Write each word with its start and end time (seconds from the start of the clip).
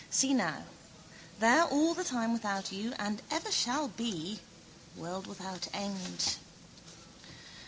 See 0.09 0.33
now. 0.33 0.63
There 1.39 1.63
all 1.63 1.93
the 1.93 2.03
time 2.03 2.33
without 2.33 2.71
you: 2.71 2.91
and 2.97 3.21
ever 3.29 3.51
shall 3.51 3.87
be, 3.89 4.39
world 4.95 5.27
without 5.27 5.67
end. 5.75 6.37